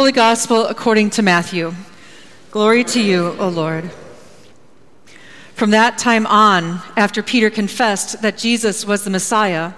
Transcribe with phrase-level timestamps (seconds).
[0.00, 1.74] Holy Gospel according to Matthew.
[2.50, 3.90] Glory to you, O Lord.
[5.52, 9.74] From that time on, after Peter confessed that Jesus was the Messiah,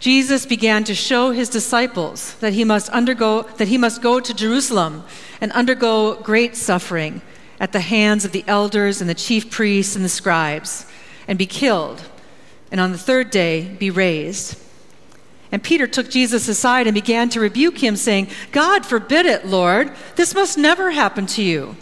[0.00, 4.34] Jesus began to show his disciples that he must undergo that he must go to
[4.34, 5.04] Jerusalem
[5.40, 7.22] and undergo great suffering
[7.60, 10.84] at the hands of the elders and the chief priests and the scribes
[11.28, 12.02] and be killed
[12.72, 14.58] and on the third day be raised.
[15.54, 19.92] And Peter took Jesus aside and began to rebuke him, saying, God forbid it, Lord.
[20.16, 21.76] This must never happen to you.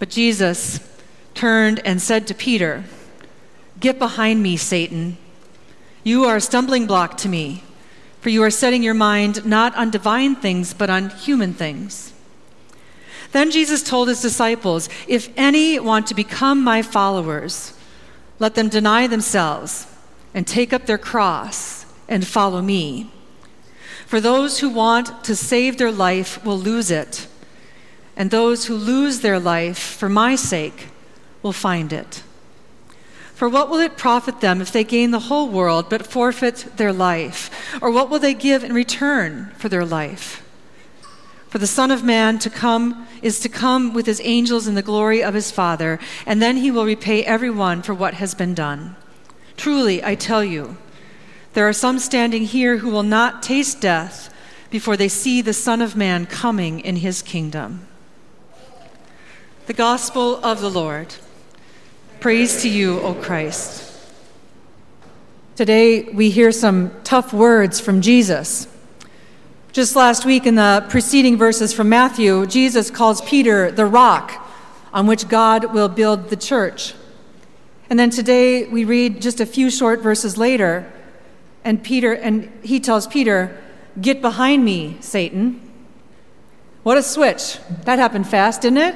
[0.00, 0.80] But Jesus
[1.34, 2.82] turned and said to Peter,
[3.78, 5.18] Get behind me, Satan.
[6.02, 7.62] You are a stumbling block to me,
[8.20, 12.12] for you are setting your mind not on divine things, but on human things.
[13.30, 17.72] Then Jesus told his disciples, If any want to become my followers,
[18.40, 19.86] let them deny themselves
[20.34, 21.75] and take up their cross
[22.08, 23.10] and follow me.
[24.06, 27.26] For those who want to save their life will lose it,
[28.16, 30.88] and those who lose their life for my sake
[31.42, 32.22] will find it.
[33.34, 36.92] For what will it profit them if they gain the whole world but forfeit their
[36.92, 37.50] life?
[37.82, 40.42] Or what will they give in return for their life?
[41.48, 44.82] For the Son of Man to come is to come with his angels in the
[44.82, 48.96] glory of his Father, and then he will repay everyone for what has been done.
[49.56, 50.76] Truly, I tell you,
[51.56, 54.30] there are some standing here who will not taste death
[54.68, 57.86] before they see the Son of Man coming in his kingdom.
[59.64, 61.14] The Gospel of the Lord.
[62.20, 63.90] Praise to you, O Christ.
[65.54, 68.68] Today, we hear some tough words from Jesus.
[69.72, 74.46] Just last week, in the preceding verses from Matthew, Jesus calls Peter the rock
[74.92, 76.92] on which God will build the church.
[77.88, 80.92] And then today, we read just a few short verses later
[81.66, 83.54] and Peter and he tells Peter,
[84.00, 85.60] "Get behind me, Satan."
[86.82, 87.58] What a switch.
[87.84, 88.94] That happened fast, didn't it?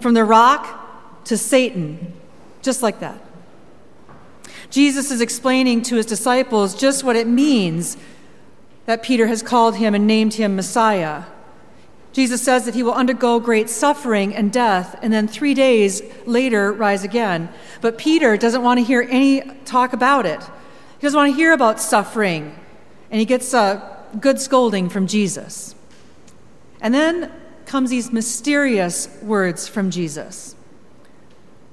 [0.00, 2.12] From the rock to Satan,
[2.62, 3.18] just like that.
[4.70, 7.96] Jesus is explaining to his disciples just what it means
[8.86, 11.24] that Peter has called him and named him Messiah.
[12.12, 16.72] Jesus says that he will undergo great suffering and death, and then three days later
[16.72, 17.48] rise again.
[17.80, 20.40] But Peter doesn't want to hear any talk about it.
[21.04, 22.58] He doesn't want to hear about suffering,
[23.10, 25.74] and he gets a good scolding from Jesus.
[26.80, 27.30] And then
[27.66, 30.56] comes these mysterious words from Jesus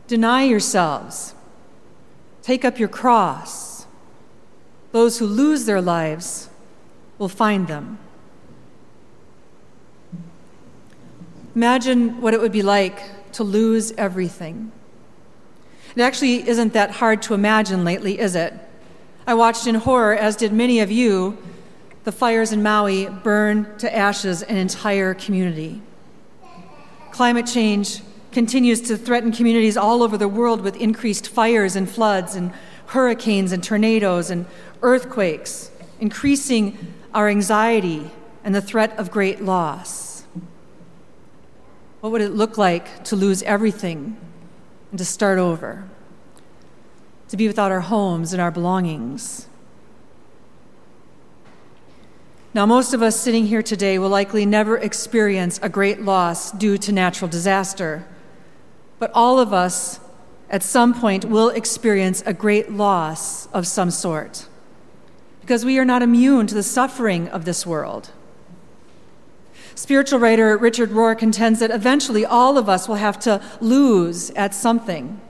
[0.08, 1.34] Deny yourselves,
[2.41, 3.86] take up your cross.
[4.91, 6.50] Those who lose their lives
[7.18, 8.00] will find them.
[11.56, 14.74] Imagine what it would be like to lose everything.
[15.96, 18.53] It actually isn't that hard to imagine lately, is it?
[19.28, 21.38] I watched in horror, as did many of you,
[22.04, 25.82] the fires in Maui burn to ashes an entire community.
[27.12, 28.02] Climate change
[28.32, 32.52] continues to threaten communities all over the world with increased fires and floods and
[32.88, 34.46] hurricanes and tornadoes and
[34.82, 38.09] earthquakes, increasing our anxiety
[38.44, 40.24] and the threat of great loss.
[42.00, 44.18] What would it look like to lose everything
[44.90, 45.84] and to start over?
[47.31, 49.47] To be without our homes and our belongings.
[52.53, 56.78] Now, most of us sitting here today will likely never experience a great loss due
[56.80, 58.06] to natural disaster,
[59.00, 60.02] but all of us
[60.50, 64.47] at some point will experience a great loss of some sort
[65.40, 68.09] because we are not immune to the suffering of this world.
[69.74, 74.53] Spiritual writer Richard Rohr contends that eventually all of us will have to lose at
[74.53, 75.22] something.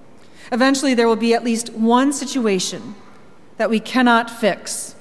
[0.51, 2.95] Eventually, there will be at least one situation
[3.57, 4.95] that we cannot fix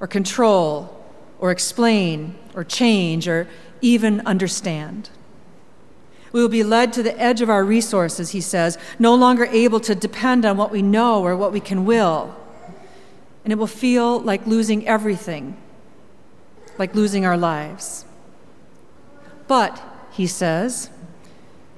[0.00, 1.04] or control
[1.38, 3.46] or explain or change or
[3.80, 5.10] even understand.
[6.32, 9.80] We will be led to the edge of our resources, he says, no longer able
[9.80, 12.34] to depend on what we know or what we can will.
[13.44, 15.56] And it will feel like losing everything,
[16.78, 18.04] like losing our lives.
[19.46, 20.90] But, he says,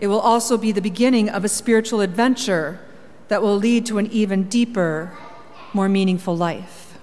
[0.01, 2.81] it will also be the beginning of a spiritual adventure
[3.29, 5.13] that will lead to an even deeper,
[5.73, 6.99] more meaningful life.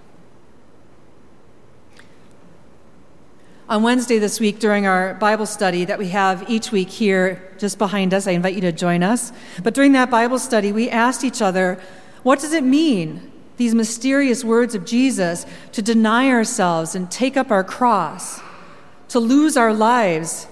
[3.68, 7.80] On Wednesday this week, during our Bible study that we have each week here just
[7.80, 9.32] behind us, I invite you to join us.
[9.64, 11.82] But during that Bible study, we asked each other,
[12.22, 17.50] what does it mean, these mysterious words of Jesus, to deny ourselves and take up
[17.50, 18.40] our cross,
[19.08, 20.46] to lose our lives,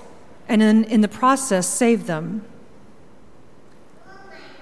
[0.48, 2.44] and in, in the process, save them?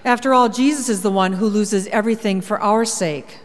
[0.04, 3.40] After all, Jesus is the one who loses everything for our sake.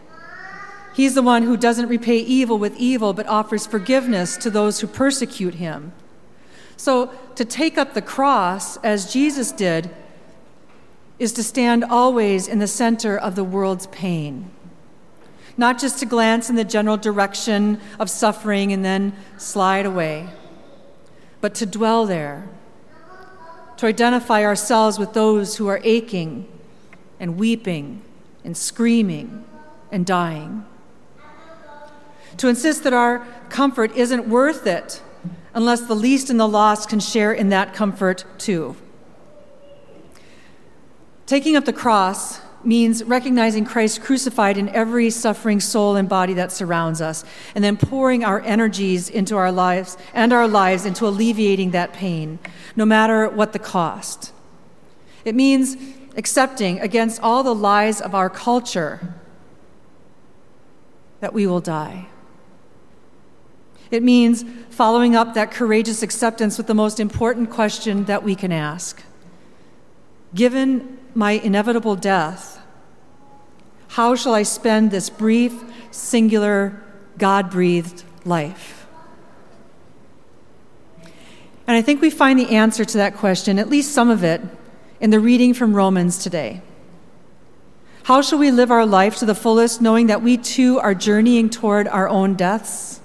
[0.93, 4.87] He's the one who doesn't repay evil with evil, but offers forgiveness to those who
[4.87, 5.93] persecute him.
[6.75, 9.91] So, to take up the cross, as Jesus did,
[11.19, 14.49] is to stand always in the center of the world's pain.
[15.55, 20.29] Not just to glance in the general direction of suffering and then slide away,
[21.41, 22.47] but to dwell there,
[23.77, 26.47] to identify ourselves with those who are aching
[27.19, 28.01] and weeping
[28.43, 29.43] and screaming
[29.91, 30.65] and dying.
[32.37, 35.01] To insist that our comfort isn't worth it
[35.53, 38.75] unless the least and the lost can share in that comfort too.
[41.25, 46.51] Taking up the cross means recognizing Christ crucified in every suffering soul and body that
[46.51, 47.23] surrounds us,
[47.55, 52.39] and then pouring our energies into our lives and our lives into alleviating that pain,
[52.75, 54.33] no matter what the cost.
[55.23, 55.77] It means
[56.15, 59.13] accepting against all the lies of our culture
[61.19, 62.07] that we will die.
[63.89, 68.51] It means following up that courageous acceptance with the most important question that we can
[68.51, 69.03] ask
[70.35, 72.61] Given my inevitable death,
[73.87, 76.79] how shall I spend this brief, singular,
[77.17, 78.85] God breathed life?
[81.65, 84.41] And I think we find the answer to that question, at least some of it,
[84.99, 86.61] in the reading from Romans today.
[88.03, 91.49] How shall we live our life to the fullest, knowing that we too are journeying
[91.49, 93.01] toward our own deaths?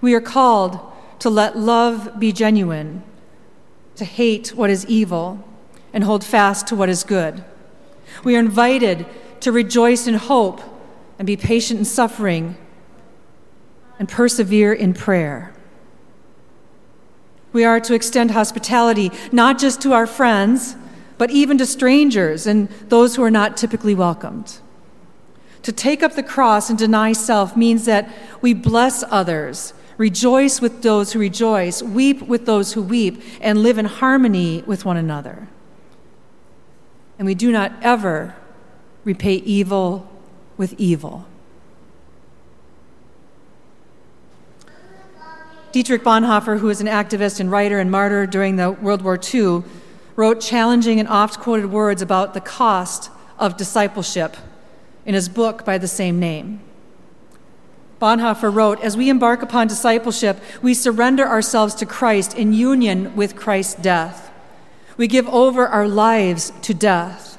[0.00, 0.80] We are called
[1.20, 3.04] to let love be genuine,
[3.94, 5.44] to hate what is evil,
[5.92, 7.44] and hold fast to what is good.
[8.24, 9.06] We are invited
[9.40, 10.60] to rejoice in hope
[11.18, 12.56] and be patient in suffering
[13.98, 15.52] and persevere in prayer.
[17.52, 20.76] We are to extend hospitality not just to our friends,
[21.18, 24.58] but even to strangers and those who are not typically welcomed.
[25.62, 28.08] To take up the cross and deny self means that
[28.40, 33.78] we bless others Rejoice with those who rejoice, weep with those who weep, and live
[33.78, 35.48] in harmony with one another.
[37.18, 38.34] And we do not ever
[39.04, 40.08] repay evil
[40.56, 41.26] with evil.
[45.72, 49.62] Dietrich Bonhoeffer, who was an activist and writer and martyr during the World War II,
[50.16, 54.36] wrote challenging and oft quoted words about the cost of discipleship
[55.06, 56.60] in his book by the same name.
[58.00, 63.34] Bonhoeffer wrote As we embark upon discipleship, we surrender ourselves to Christ in union with
[63.34, 64.21] Christ's death.
[65.02, 67.36] We give over our lives to death.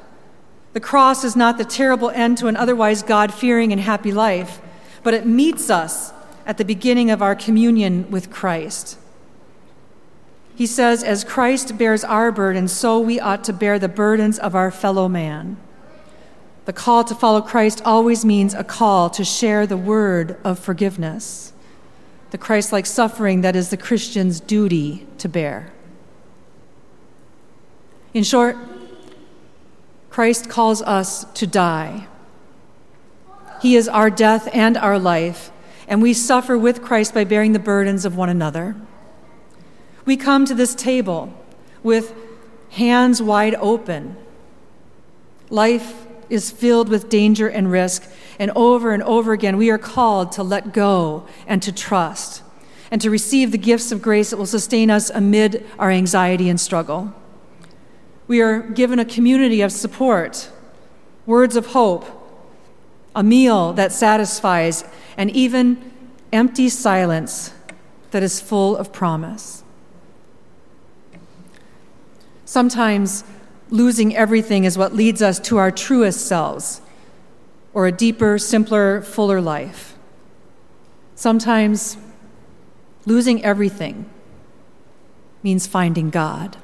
[0.73, 4.59] The cross is not the terrible end to an otherwise God fearing and happy life,
[5.01, 6.11] but it meets us
[6.45, 8.99] at the beginning of our communion with Christ.
[10.57, 14.55] He says, As Christ bears our burden, so we ought to bear the burdens of
[14.55, 15.55] our fellow man.
[16.65, 21.53] The call to follow Christ always means a call to share the word of forgiveness,
[22.31, 25.71] the Christ like suffering that is the Christian's duty to bear.
[28.13, 28.55] In short,
[30.09, 32.07] Christ calls us to die.
[33.61, 35.51] He is our death and our life,
[35.87, 38.75] and we suffer with Christ by bearing the burdens of one another.
[40.05, 41.33] We come to this table
[41.81, 42.13] with
[42.71, 44.17] hands wide open.
[45.49, 50.31] Life is filled with danger and risk, and over and over again, we are called
[50.33, 52.43] to let go and to trust
[52.91, 56.59] and to receive the gifts of grace that will sustain us amid our anxiety and
[56.61, 57.13] struggle.
[58.27, 60.49] We are given a community of support,
[61.25, 62.05] words of hope,
[63.15, 64.83] a meal that satisfies,
[65.17, 65.91] and even
[66.31, 67.53] empty silence
[68.11, 69.63] that is full of promise.
[72.45, 73.23] Sometimes
[73.69, 76.81] losing everything is what leads us to our truest selves,
[77.73, 79.95] or a deeper, simpler, fuller life.
[81.15, 81.97] Sometimes
[83.05, 84.09] losing everything
[85.41, 86.57] means finding God.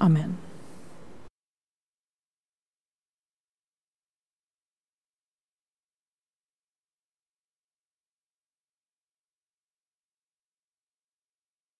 [0.00, 0.41] Amen.